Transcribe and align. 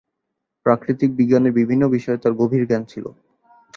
প্রাকৃতিক 0.65 1.09
বিজ্ঞানের 1.15 1.53
বিভিন্ন 1.53 1.83
বিষয়ে 1.87 2.21
তার 2.23 2.33
গভীর 2.33 2.63
জ্ঞান 2.67 2.83
ছিল। 2.85 3.05